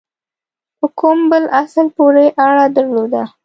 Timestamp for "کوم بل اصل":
0.99-1.85